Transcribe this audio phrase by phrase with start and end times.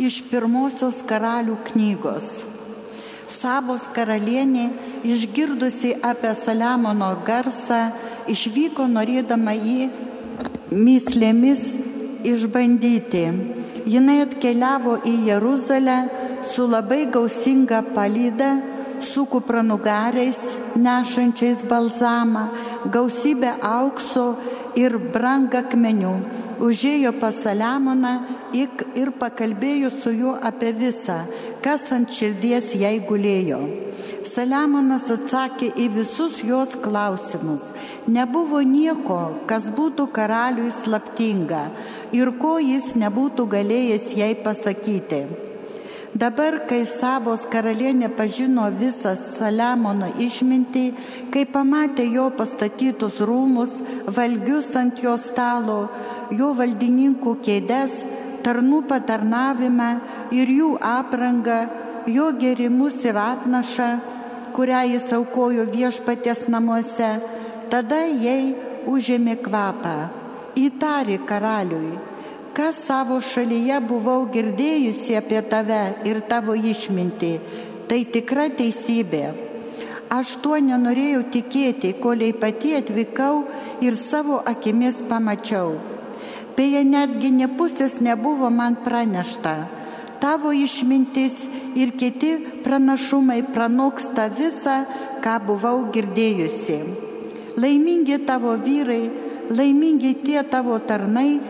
[0.00, 2.46] Iš pirmosios karalių knygos.
[3.32, 4.70] Sabos karalienė,
[5.04, 7.92] išgirdusi apie Saliamono garsą,
[8.28, 9.90] išvyko norėdama jį
[10.72, 11.64] myslėmis
[12.24, 13.24] išbandyti.
[13.88, 15.96] Jinai atkeliavo į Jeruzalę
[16.48, 18.52] su labai gausinga palyda,
[19.02, 20.40] su kupranugariais
[20.76, 22.48] nešančiais balzamą,
[22.86, 24.36] gausybę aukso
[24.78, 26.14] ir brangakmenių.
[26.62, 28.14] Užėjo pas Saliamoną
[28.54, 31.22] ir pakalbėjo su juo apie visą,
[31.64, 33.60] kas ant širdies jai gulėjo.
[34.26, 37.72] Saliamonas atsakė į visus jos klausimus.
[38.06, 41.64] Nebuvo nieko, kas būtų karaliui slaptinga
[42.14, 45.24] ir ko jis nebūtų galėjęs jai pasakyti.
[46.12, 50.82] Dabar, kai Sabos karalienė pažino visą Saliamono išmintį,
[51.32, 53.78] kai pamatė jo pastatytus rūmus,
[54.18, 55.86] valgius ant jo stalo,
[56.36, 58.02] jo valdininkų kėdes,
[58.44, 59.90] tarnų patarnavimą
[60.34, 61.60] ir jų aprangą,
[62.06, 63.90] jo gerimus ir atnašą,
[64.56, 67.12] kurią jis aukojo viešpatės namuose,
[67.72, 68.54] tada jai
[68.90, 69.98] užėmė kvapą,
[70.58, 71.94] įtari karaliui
[72.52, 77.30] Kas savo šalyje buvau girdėjusi apie tave ir tavo išmintį,
[77.88, 79.22] tai tikra teisybė.
[80.12, 83.46] Aš tuo nenorėjau tikėti, koliai pati atvykau
[83.80, 85.78] ir savo akimis pamačiau.
[86.56, 89.54] Beje, netgi nepusės nebuvo man pranešta.
[90.22, 94.84] Tavo išmintis ir kiti pranašumai pranoksta visą,
[95.24, 96.78] ką buvau girdėjusi.
[97.58, 99.10] Laimingi tavo vyrai,
[99.50, 101.40] laimingi tie tavo tarnai,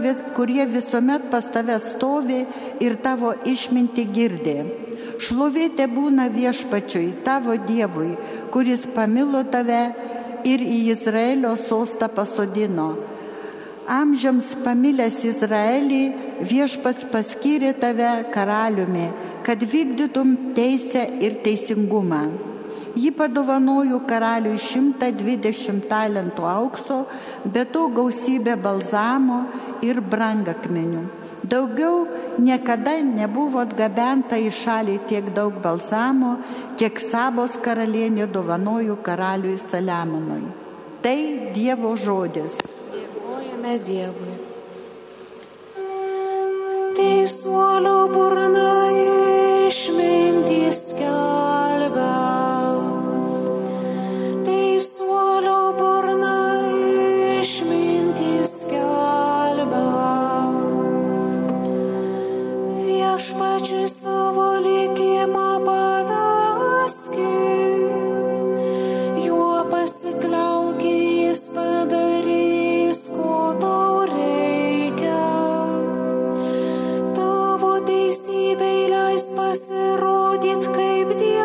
[0.00, 2.46] vis, kurie visuomet pas tave stovi
[2.80, 4.64] ir tavo išminti girdė.
[5.18, 8.16] Šlovėte būna viešpačiui, tavo Dievui,
[8.52, 9.94] kuris pamilo tave
[10.44, 13.15] ir į Izraelio sostą pasodino.
[13.86, 16.00] Amžiams pamilęs Izraelį
[16.42, 19.06] viešpats paskyrė tave karaliumi,
[19.46, 22.24] kad vykdytum teisę ir teisingumą.
[22.96, 27.04] Ji padovanojo karaliui 120 talentų aukso,
[27.44, 29.44] bet to gausybę balzamo
[29.86, 31.04] ir brangakmenių.
[31.46, 32.06] Daugiau
[32.42, 36.40] niekada nebuvo atgabenta į šalį tiek daug balzamo,
[36.80, 40.42] kiek Sabos karalienė dovanojo karaliui Saliamonui.
[41.04, 41.20] Tai
[41.54, 42.75] Dievo žodis.
[43.66, 44.34] Dėkojame Dievui.
[46.94, 48.68] Teisuolio burna
[49.66, 52.45] išmintys kelbė.
[80.56, 81.35] it kaip die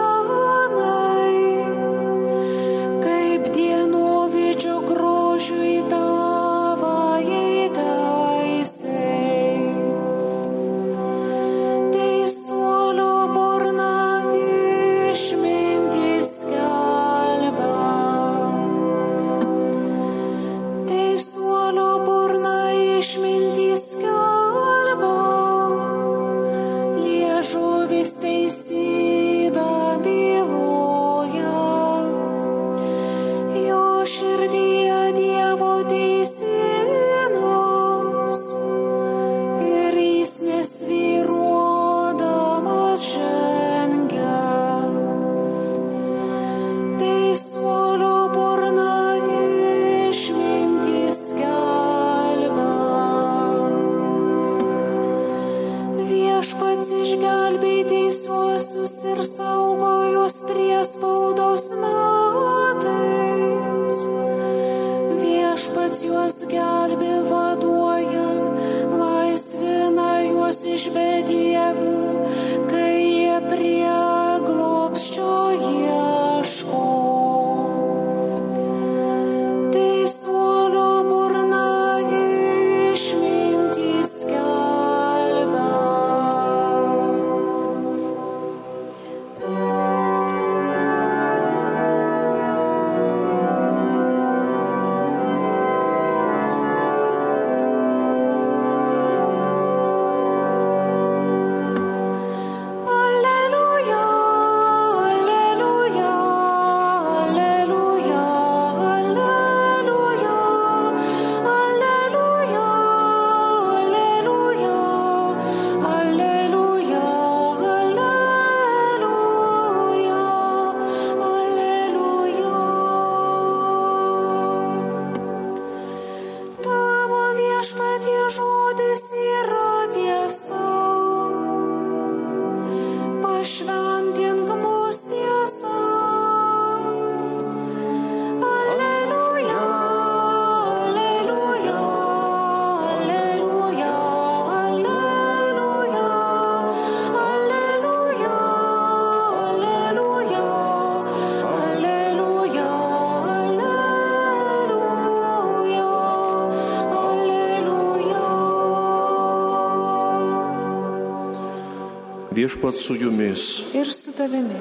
[162.52, 162.62] alleluja.
[162.62, 163.64] Viešpat su jumis.
[163.74, 164.60] Ir su tavimi.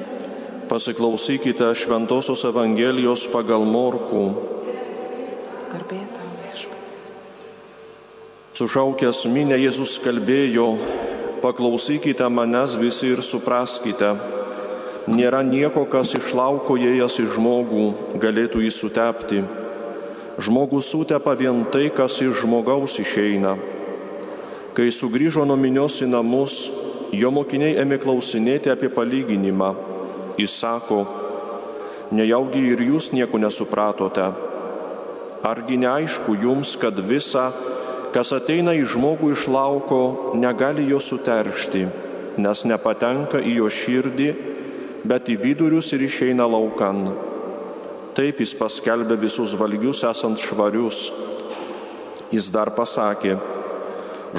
[0.69, 4.35] Pasiklausykite Šventojios Evangelijos pagal Morkų.
[5.71, 6.93] Garbėtau viešpatį.
[8.55, 10.77] Sušaukęs minę Jėzus kalbėjo,
[11.41, 14.15] paklausykite manęs visi ir supraskite.
[15.07, 19.43] Nėra nieko, kas iš lauko įėjęs į žmogų galėtų jį sutepti.
[20.39, 23.57] Žmogus sutepa vien tai, kas iš žmogaus išeina.
[24.73, 26.71] Kai sugrįžo nuo minios į namus,
[27.11, 29.71] jo mokiniai ėmė klausinėti apie palyginimą.
[30.39, 31.01] Jis sako,
[32.15, 34.29] nejaugi ir jūs nieko nesupratote.
[35.43, 37.49] Argi neaišku jums, kad visa,
[38.15, 40.01] kas ateina į žmogų iš lauko,
[40.37, 41.87] negali jo suteršti,
[42.39, 44.29] nes nepatenka į jo širdį,
[45.07, 47.09] bet į vidurius ir išeina laukan.
[48.15, 51.09] Taip jis paskelbė visus valgius esant švarius.
[52.31, 53.35] Jis dar pasakė,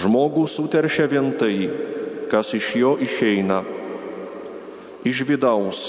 [0.00, 1.68] žmogų suteršia vien tai,
[2.32, 3.60] kas iš jo išeina.
[5.04, 5.80] Iš vidaus,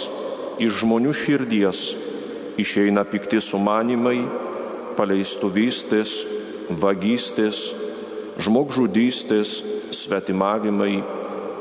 [0.60, 1.84] iš žmonių širdies
[2.60, 4.26] išeina pikti sumanimai,
[4.98, 6.18] paleistuvystės,
[6.84, 7.62] vagystės,
[8.44, 9.62] žmogžudystės,
[9.96, 11.00] svetimavimai,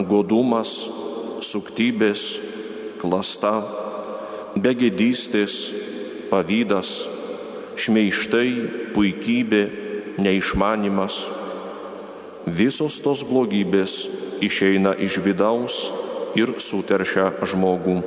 [0.09, 0.73] godumas,
[1.47, 2.41] suktybės,
[2.99, 3.55] klasta,
[4.59, 5.61] begėdystės,
[6.33, 6.91] pavydas,
[7.79, 8.49] šmeištai,
[8.97, 9.63] puikybė,
[10.19, 11.21] neišmanimas.
[12.51, 14.09] Visos tos blogybės
[14.43, 15.77] išeina iš vidaus
[16.39, 18.01] ir suteršia žmogų.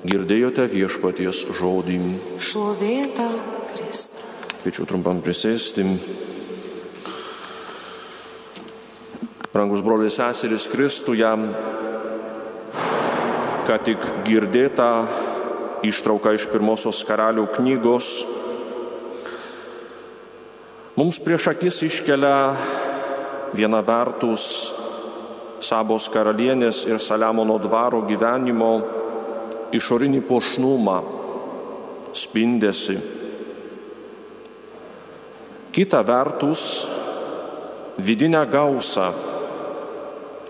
[0.00, 1.98] Girdėjote viešpaties žodį.
[2.40, 3.28] Šlovėta
[3.74, 4.28] Kristų.
[4.60, 5.84] Kviečiu trumpam prisėsti.
[9.50, 11.30] Rangus broliai seserys Kristuje,
[13.66, 14.90] ką tik girdėta
[15.84, 18.08] ištrauka iš pirmosios karalių knygos,
[20.96, 22.36] mums prieš akis iškelia
[23.56, 24.46] viena vertus
[25.60, 28.70] Sabos karalienės ir Saliamono dvaro gyvenimo
[29.76, 30.96] išorinį pošnumą,
[32.16, 32.96] spindėsi.
[35.70, 36.62] Kita vertus,
[38.00, 39.10] vidinę gausą,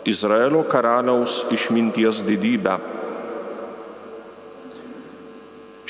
[0.09, 2.79] Izraelio karaliaus išminties didybę.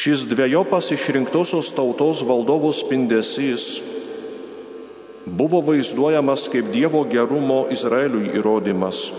[0.00, 3.66] Šis dviejopas išrinktosios tautos valdovų spindesys
[5.26, 9.10] buvo vaizduojamas kaip Dievo gerumo Izraeliui įrodymas.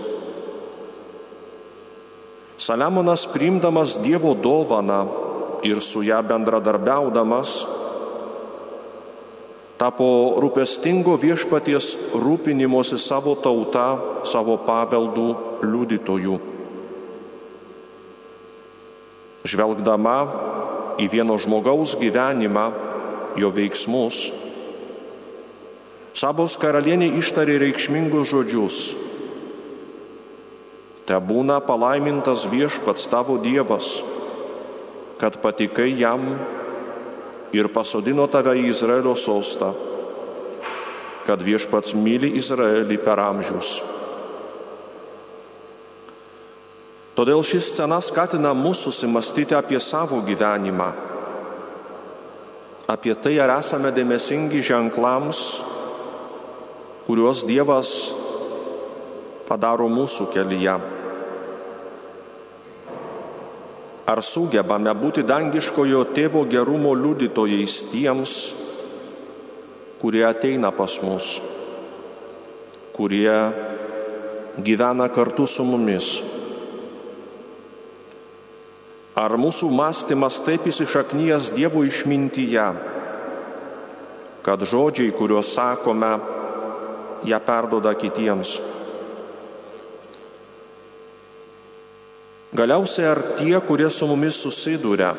[2.58, 5.06] Saliamonas priimdamas Dievo dovaną
[5.66, 7.62] ir su ją bendradarbiaudamas,
[9.78, 15.28] tapo rūpestingo viešpaties rūpinimosi savo tauta, savo paveldų
[15.66, 16.38] liudytojų.
[19.42, 20.18] Žvelgdama
[21.02, 22.68] į vieno žmogaus gyvenimą,
[23.42, 24.28] jo veiksmus,
[26.12, 28.78] Sabos karalienė ištarė reikšmingus žodžius.
[31.08, 33.88] Te būna palaimintas viešpats tavo Dievas,
[35.16, 36.34] kad patikai jam
[37.56, 39.72] ir pasodino tave į Izraelio sostą,
[41.24, 43.72] kad viešpats myli Izraelį per amžius.
[47.16, 50.92] Todėl ši scena skatina mus susimastyti apie savo gyvenimą,
[52.88, 55.42] apie tai, ar esame dėmesingi ženklams,
[57.06, 57.92] kuriuos Dievas
[59.48, 60.74] padaro mūsų kelyje.
[64.12, 68.32] Ar sugebame būti dangiškojo tėvo gerumo liudytojais tiems,
[70.02, 71.36] kurie ateina pas mus,
[72.96, 73.36] kurie
[74.58, 76.16] gyvena kartu su mumis.
[79.14, 82.66] Ar mūsų mąstymas taip įsišaknyjas Dievo išmintyje,
[84.42, 86.16] kad žodžiai, kuriuos sakome,
[87.24, 88.56] ją perdoda kitiems.
[92.52, 95.14] Galiausiai ar tie, kurie su mumis susiduria,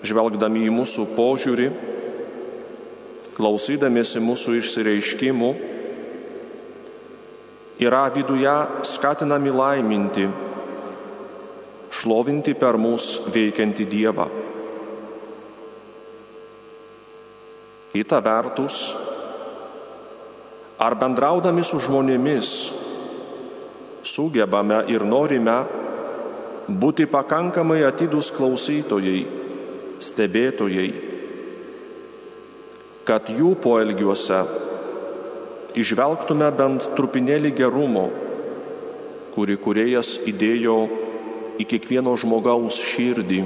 [0.00, 1.66] žvelgdami į mūsų požiūrį,
[3.36, 5.50] klausydamėsi mūsų išsireiškimų,
[7.84, 8.54] yra viduje
[8.88, 10.24] skatinami laiminti,
[12.00, 14.26] šlovinti per mus veikiantį Dievą.
[17.92, 18.80] Kita vertus,
[20.80, 22.50] Ar bendraudami su žmonėmis
[24.06, 25.58] sugebame ir norime
[26.80, 29.26] būti pakankamai atidus klausytojai,
[30.00, 30.88] stebėtojai,
[33.04, 34.40] kad jų poelgiuose
[35.76, 38.08] išvelgtume bent trupinėlį gerumo,
[39.36, 40.76] kurį kuriejas įdėjo
[41.60, 43.44] į kiekvieno žmogaus širdį.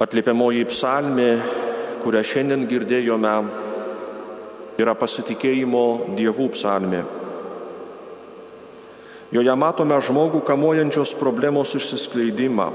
[0.00, 1.32] Atliepiamoji psalmė,
[2.02, 3.34] kurią šiandien girdėjome,
[4.80, 5.84] yra pasitikėjimo
[6.16, 7.02] dievų psalmė.
[9.30, 12.70] Joje matome žmogų kamuojančios problemos išsiskleidimą.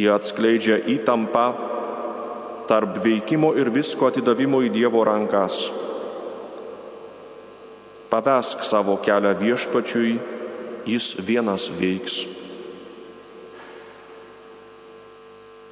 [0.00, 1.48] Jie atskleidžia įtampą
[2.68, 5.66] tarp veikimo ir visko atidavimo į Dievo rankas.
[8.08, 10.16] Pavesk savo kelią viešpačiui,
[10.88, 12.43] jis vienas veiks.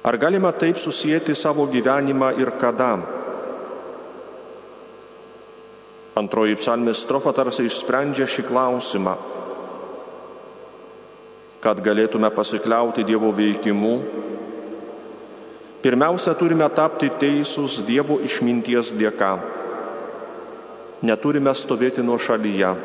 [0.03, 2.97] Ar galima taip susijęti savo gyvenimą ir kada?
[6.19, 9.13] Antroji psalmės strofa tarsi išsprendžia šį klausimą.
[11.63, 13.93] Kad galėtume pasikliauti Dievo veikimu,
[15.79, 19.37] pirmiausia turime tapti teisūs Dievo išminties dėka.
[21.07, 22.75] Neturime stovėti nuo šalyje.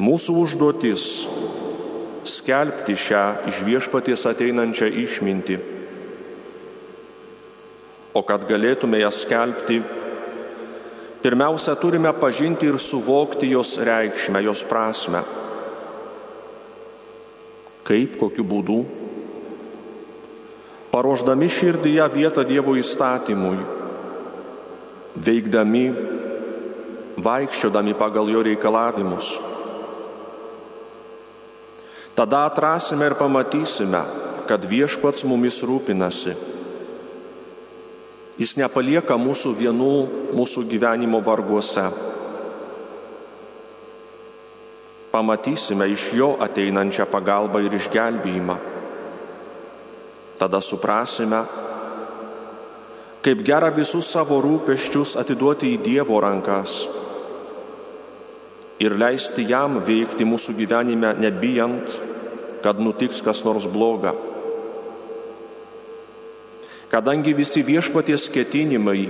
[0.00, 1.04] Mūsų užduotis
[2.28, 5.56] skelbti šią iš viešpaties ateinančią išmintį.
[8.14, 9.80] O kad galėtume ją skelbti,
[11.22, 15.24] pirmiausia turime pažinti ir suvokti jos reikšmę, jos prasme.
[17.88, 18.78] Kaip, kokiu būdu?
[20.92, 23.60] Paruoždami širdyje vietą Dievo įstatymui,
[25.16, 25.84] veikdami,
[27.18, 29.36] vaikščiodami pagal jo reikalavimus
[32.18, 34.00] Tada atrasime ir pamatysime,
[34.50, 36.32] kad viešpats mumis rūpinasi.
[38.42, 39.92] Jis nepalieka mūsų vienų
[40.34, 41.86] mūsų gyvenimo varguose.
[45.14, 48.58] Pamatysime iš jo ateinančią pagalbą ir išgelbėjimą.
[50.42, 51.44] Tada suprasime,
[53.22, 56.80] kaip gera visus savo rūpeščius atiduoti į Dievo rankas
[58.78, 61.92] ir leisti jam veikti mūsų gyvenime, nebijant,
[62.62, 64.14] kad nutiks kas nors bloga.
[66.88, 69.08] Kadangi visi viešpaties ketinimai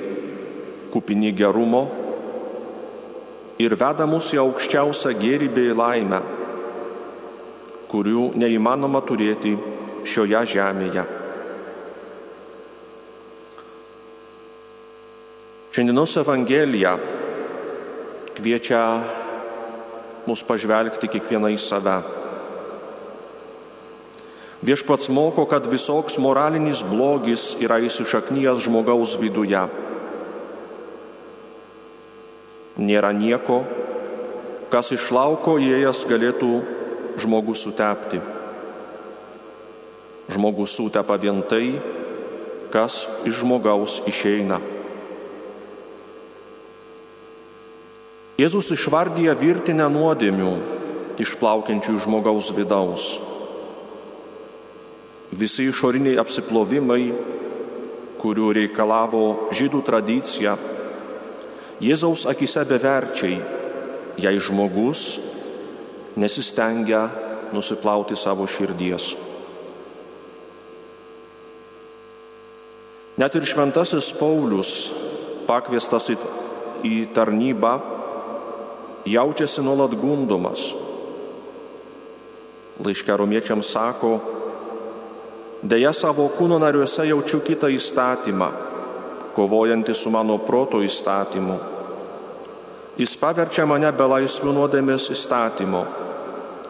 [0.90, 1.84] kupini gerumo
[3.60, 6.18] ir veda mus į aukščiausią gėrį bei laimę,
[7.92, 9.54] kurių neįmanoma turėti
[10.08, 11.04] šioje žemėje.
[15.78, 16.96] Šiandienos Evangelija
[18.34, 18.82] kviečia
[20.28, 21.98] mus pažvelgti kiekvieną į save.
[24.58, 29.60] Viešpats moko, kad visoks moralinis blogis yra įsišaknyjas žmogaus viduje.
[32.78, 33.62] Nėra nieko,
[34.70, 36.50] kas iš lauko įėjęs galėtų
[37.22, 38.20] žmogus sutepti.
[40.34, 41.78] Žmogus sutepa vien tai,
[42.74, 44.58] kas iš žmogaus išeina.
[48.38, 50.50] Jėzus išvardyja virtinę nuodėmių
[51.18, 53.06] išplaukiančių iš žmogaus vidaus.
[55.34, 57.08] Visi išoriniai apsiplovimai,
[58.22, 59.24] kurių reikalavo
[59.58, 60.54] žydų tradicija,
[61.82, 63.40] Jėzaus akise beverčiai,
[64.22, 65.20] jei žmogus
[66.18, 67.04] nesistengia
[67.54, 69.12] nusiplauti savo širdies.
[73.18, 74.72] Net ir šventasis Paulius,
[75.50, 76.10] pakviestas
[76.86, 77.97] į tarnybą,
[79.06, 80.72] jaučiasi nuolat gundomas.
[82.78, 84.18] Laiškia romiečiams sako,
[85.62, 88.46] Deja savo kūno nariuose jaučiu kitą įstatymą,
[89.34, 91.56] kovojantį su mano proto įstatymu.
[92.98, 95.82] Jis paverčia mane belaisvių nuodėmės įstatymo,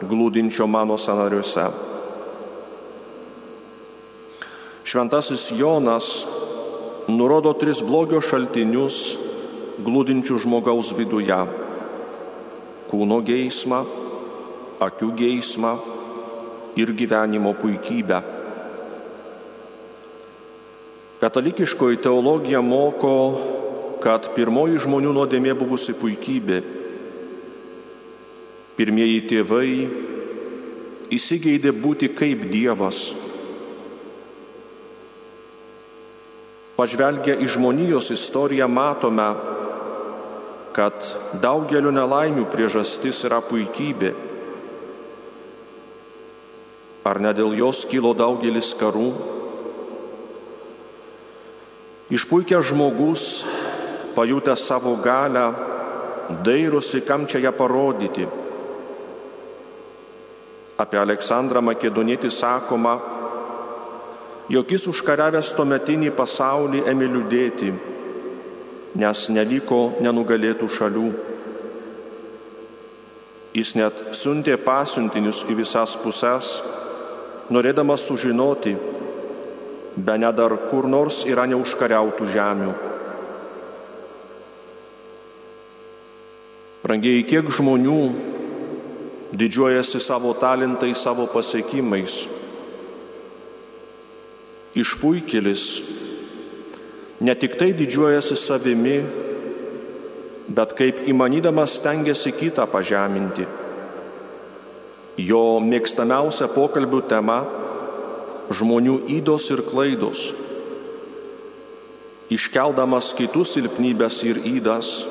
[0.09, 1.67] glūdinčio mano sanariuose.
[4.89, 6.09] Šventasis Jonas
[7.13, 9.19] nurodo tris blogio šaltinius
[9.85, 11.43] glūdinčių žmogaus viduje
[12.89, 13.83] kūno geismą,
[14.81, 15.73] akių geismą
[16.79, 18.19] ir gyvenimo puikybę.
[21.19, 23.15] Katalikiškoji teologija moko,
[23.99, 26.61] kad pirmoji žmonių nuodėmė buvusi puikybė.
[28.79, 29.71] Pirmieji tėvai
[31.11, 33.09] įsigeidė būti kaip Dievas.
[36.79, 39.27] Pažvelgę į žmonijos istoriją matome,
[40.75, 41.05] kad
[41.41, 44.13] daugelio nelaimių priežastis yra puikybė.
[47.09, 49.09] Ar ne dėl jos kilo daugelis karų?
[52.09, 53.23] Išpuikęs žmogus,
[54.17, 55.45] pajutęs savo galę,
[56.45, 58.25] dairosi, kam čia ją parodyti.
[60.79, 62.95] Apie Aleksandrą Makedonietį sakoma,
[64.49, 67.71] jog jis užkariavęs tuometinį pasaulį ėmė liūdėti,
[68.97, 71.09] nes neliko nenugalėtų šalių.
[73.53, 76.59] Jis net siuntė pasiuntinius į visas puses,
[77.49, 78.75] norėdamas sužinoti,
[79.97, 82.73] be nedar kur nors yra neužkariautų žemių.
[86.85, 88.01] Brangiai, kiek žmonių
[89.35, 92.23] didžiuojasi savo talentai, savo pasiekimais.
[94.79, 95.65] Išpuikelis
[97.19, 98.99] ne tik tai didžiuojasi savimi,
[100.49, 103.45] bet kaip įmanydamas stengiasi kitą pažeminti.
[105.19, 107.43] Jo mėgstamiausia pokalbių tema-
[108.57, 110.33] žmonių įdos ir klaidos.
[112.29, 115.05] Iškeldamas kitus silpnybės ir įdas,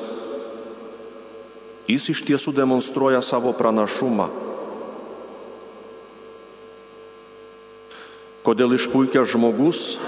[1.87, 4.29] jis iš tiesų demonstruoja savo pranašumą.
[8.43, 9.99] Kodėl išpuikęs žmogus,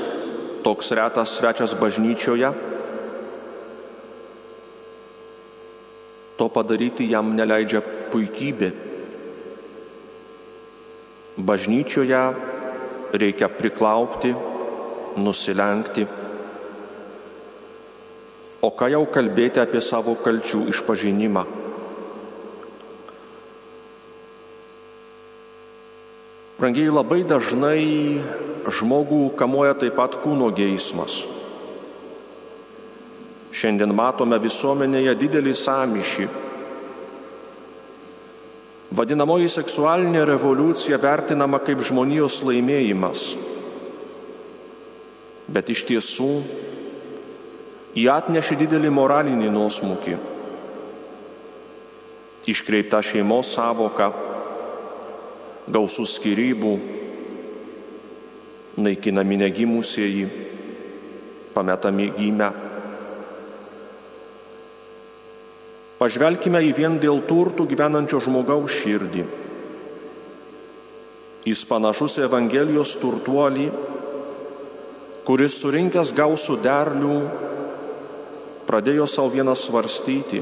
[0.63, 2.51] toks retas svečias bažnyčioje,
[6.37, 8.71] to padaryti jam neleidžia puikybė.
[11.41, 12.21] Bažnyčioje
[13.13, 14.33] reikia priklaupti,
[15.21, 16.07] nusilenkti.
[18.61, 21.45] O ką jau kalbėti apie savo kalčių išpažinimą?
[26.61, 27.85] Brangiai labai dažnai
[28.69, 31.21] žmogų kamuoja taip pat kūno geismas.
[33.51, 36.27] Šiandien matome visuomenėje didelį samišį.
[38.95, 43.25] Vadinamoji seksualinė revoliucija vertinama kaip žmonijos laimėjimas.
[45.51, 46.31] Bet iš tiesų
[47.95, 50.15] jį atnešė didelį moralinį nuosmukį.
[52.51, 54.09] Iškreipta šeimos savoka,
[55.71, 56.73] gausų skirybų,
[58.77, 60.27] naikinami negimusieji,
[61.53, 62.51] pametami gimę.
[65.99, 69.25] Pažvelkime į vien dėl turtų gyvenančio žmogaus širdį.
[71.45, 73.67] Jis panašus Evangelijos turtuolį,
[75.25, 77.17] kuris surinkęs gausų derlių,
[78.65, 80.41] pradėjo savo vieną svarstyti,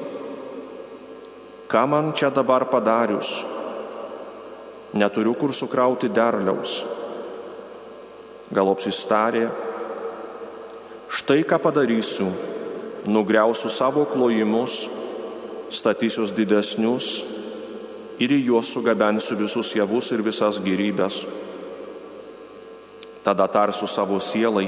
[1.71, 3.31] ką man čia dabar padarius,
[4.93, 6.98] neturiu kur sukrauti derliaus.
[8.49, 9.43] Gal apsistarė,
[11.13, 12.31] štai ką padarysiu,
[13.05, 14.87] nugriausiu savo klojimus,
[15.69, 17.11] statysius didesnius
[18.17, 21.21] ir į juos sugabensiu visus javus ir visas gyrybės.
[23.21, 24.65] Tada tarsiu savo sielai,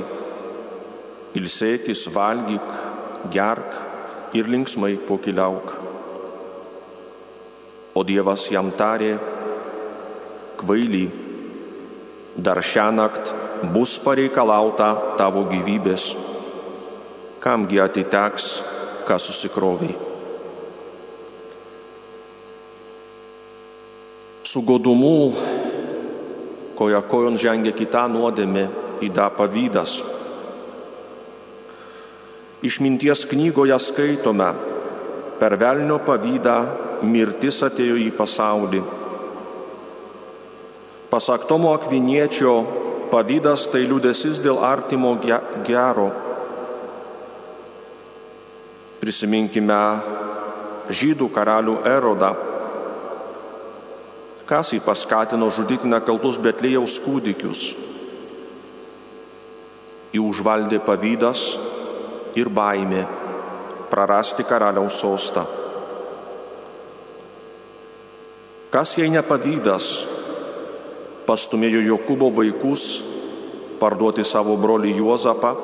[1.34, 2.72] ilsėkis, valgyk,
[3.34, 3.82] gerk
[4.38, 5.74] ir linksmai pokiliauk.
[7.98, 9.15] O Dievas jam tarė,
[10.62, 11.08] kvaily,
[12.38, 13.40] dar šią naktį
[13.74, 16.12] bus pareikalauta tavo gyvybės,
[17.43, 18.54] kamgi atiteks,
[19.06, 20.12] ką susikroviai.
[24.52, 25.32] su godumu,
[26.76, 28.65] koja kojon žengia kita nuodėmė,
[29.08, 29.93] įda pavydas.
[32.60, 34.50] Išminties knygoje skaitome,
[35.39, 36.58] per velnio pavydą
[37.08, 38.82] mirtis atėjo į pasaulį.
[41.13, 42.58] Pasak Tomo Akviniečio,
[43.12, 45.15] pavydas tai liūdėsis dėl artimo
[45.67, 46.10] gero.
[49.02, 49.82] Prisiminkime
[50.91, 52.32] žydų karalių Erodą
[54.52, 57.62] kas jį paskatino žudyti nekaltus Betlėjaus kūdikius.
[60.12, 61.43] Jį užvaldė pavydas
[62.36, 63.06] ir baimė
[63.88, 65.45] prarasti karaliaus sostą.
[68.76, 69.88] Kas jei ne pavydas
[71.32, 72.84] pastumėjo Jokūbo vaikus
[73.80, 75.56] parduoti savo brolį Juozapą,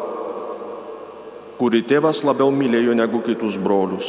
[1.60, 4.08] kurį tėvas labiau mylėjo negu kitus brolius.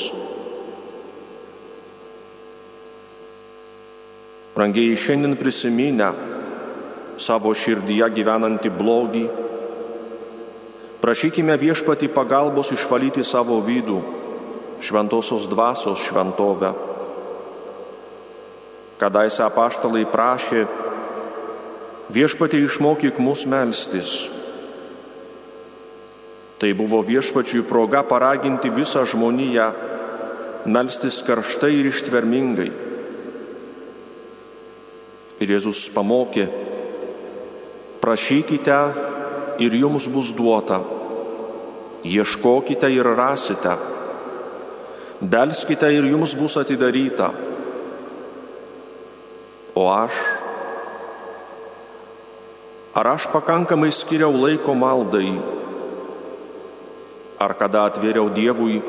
[4.59, 6.13] Rangiai šiandien prisiminę
[7.19, 9.25] savo širdyje gyvenantį blogį,
[11.03, 13.99] prašykime viešpati pagalbos išvalyti savo vidų,
[14.83, 16.73] šventosios dvasios šventovę.
[18.99, 20.65] Kadaise apaštalai prašė,
[22.15, 24.29] viešpati išmokyk mus melstis.
[26.59, 29.71] Tai buvo viešpačiui proga paraginti visą žmoniją
[30.67, 32.71] melstis karštai ir ištvermingai
[35.39, 36.49] Ir Jėzus pamokė,
[38.03, 38.79] prašykite
[39.63, 40.81] ir jums bus duota,
[42.03, 43.77] ieškokite ir rasite,
[45.23, 47.31] belskite ir jums bus atidaryta.
[49.79, 50.19] O aš,
[52.99, 55.31] ar aš pakankamai skiriau laiko maldai,
[57.39, 58.81] ar kada atvėriau Dievui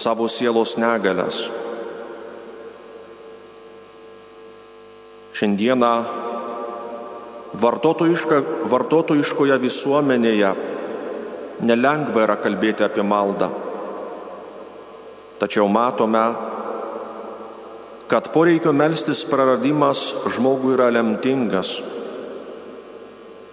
[0.00, 1.42] savo sielos negalės.
[5.36, 5.90] Šiandieną
[7.60, 8.38] vartotojiška,
[8.72, 10.54] vartotojiškoje visuomenėje
[11.68, 13.50] nelengva yra kalbėti apie maldą.
[15.36, 16.24] Tačiau matome,
[18.08, 20.06] kad poreikio melstis praradimas
[20.38, 21.74] žmogui yra lemtingas.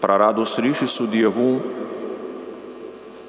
[0.03, 1.61] Praradus ryšį su Dievu,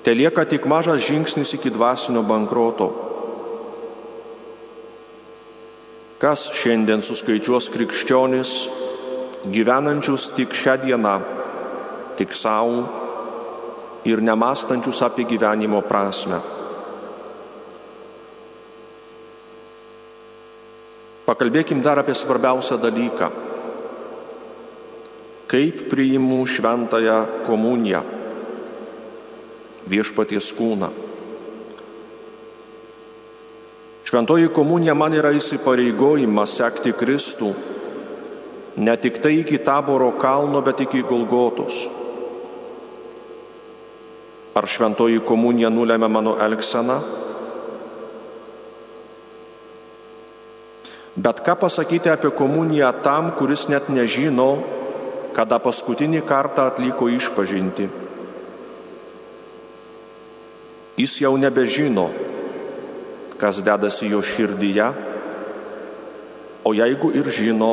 [0.02, 2.88] te lieka tik mažas žingsnis iki dvasinio bankroto.
[6.18, 8.50] Kas šiandien suskaičiuos krikščionis,
[9.54, 11.14] gyvenančius tik šią dieną,
[12.18, 12.82] tik savo
[14.10, 16.42] ir nemastančius apie gyvenimo prasme.
[21.24, 23.53] Pakalbėkim dar apie svarbiausią dalyką.
[25.54, 28.00] Kaip priimu šventąją komuniją,
[29.86, 30.88] viešpaties kūną.
[34.02, 37.52] Šventoji komunija man yra įsipareigojimas sekti Kristų
[38.82, 41.84] ne tik tai iki taboro kalno, bet iki Golgotos.
[44.58, 46.98] Ar šventoji komunija nulėmė mano elgseną?
[51.14, 54.58] Bet ką pasakyti apie komuniją tam, kuris net nežino,
[55.34, 57.88] kada paskutinį kartą atliko išpažinti?
[60.94, 62.06] Jis jau nebežino,
[63.40, 64.86] kas dedasi jo širdyje,
[66.64, 67.72] o jeigu ir žino,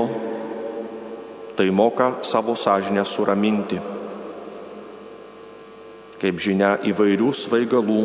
[1.56, 3.78] tai moka savo sąžinę suraminti.
[6.22, 8.02] Kaip žinia, įvairių svaigalų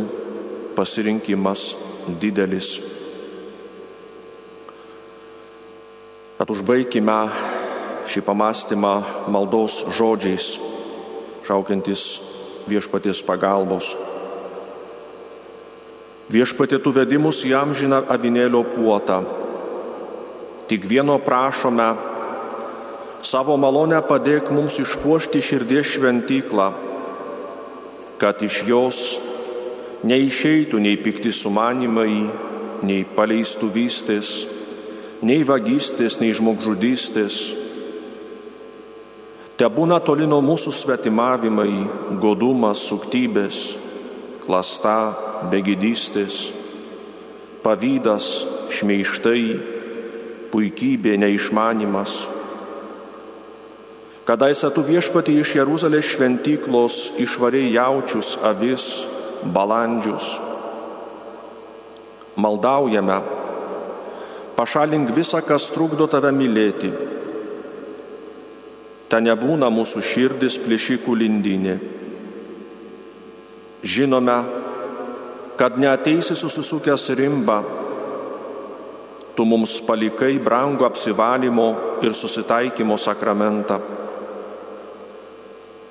[0.76, 1.72] pasirinkimas
[2.20, 2.76] didelis.
[6.36, 7.16] Tad užbaigime
[8.10, 8.94] šį pamastymą
[9.32, 10.56] maldos žodžiais,
[11.46, 12.04] šaukiantis
[12.70, 13.92] viešpaties pagalbos.
[16.32, 19.20] Viešpatė tu vedimus į amžiną avinėlio puotą.
[20.66, 21.92] Tik vieno prašome,
[23.22, 26.72] savo malonę padėk mums išpuošti širdies šventyklą
[28.20, 28.98] kad iš jos
[30.06, 32.26] neišeitų nei pikti sumanimai,
[32.86, 34.30] nei paleistų vystės,
[35.24, 37.38] nei vagystės, nei žmogžudystės.
[39.56, 41.70] Te būna toli nuo mūsų svetimavimai,
[42.20, 43.60] godumas, suktybės,
[44.44, 44.98] klasta,
[45.52, 46.50] begydystės,
[47.64, 48.30] pavydas,
[48.76, 49.42] šmeištai,
[50.52, 52.18] puikybė, neišmanimas
[54.26, 58.86] Kadaise tu viešpatį iš Jeruzalės šventyklos išvarėjai jaučius, avis,
[59.54, 60.32] balandžius.
[62.34, 63.20] Maldaujame,
[64.58, 66.90] pašalink visą, kas trukdo tave mylėti.
[69.06, 71.76] Ta nebūna mūsų širdis plėšikų lindinė.
[73.86, 74.38] Žinome,
[75.56, 77.60] kad neateisi susisukęs rimba,
[79.36, 81.68] tu mums palikai brangų apsivalymo
[82.02, 83.78] ir susitaikymo sakramentą.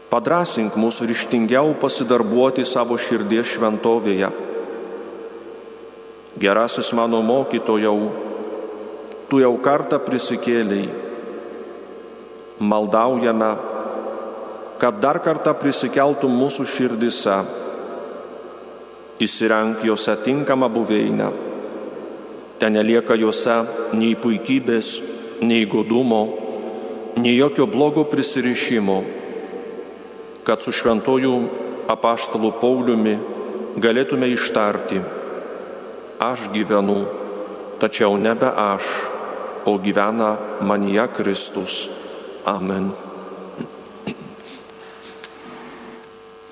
[0.10, 4.30] Padrasink mūsų ryštingiau pasidarbuoti savo širdies šventovėje.
[6.40, 7.98] Gerasis mano mokytojau,
[9.32, 11.05] tu jau kartą prisikėliai.
[12.60, 13.52] Maldaujame,
[14.80, 17.42] kad dar kartą prisikeltum mūsų širdise.
[19.20, 21.28] Įsirenk juose tinkamą buveinę.
[22.60, 23.62] Ten nelieka juose
[23.96, 24.96] nei puikybės,
[25.44, 26.24] nei godumo,
[27.20, 29.00] nei jokio blogo prisirišimo
[30.46, 31.40] kad su šventoju
[31.90, 33.16] apaštalu Pauliumi
[33.82, 35.00] galėtume ištarti,
[36.22, 37.00] aš gyvenu,
[37.82, 38.86] tačiau nebe aš,
[39.66, 41.78] o gyvena manyje Kristus.
[42.46, 43.05] Amen.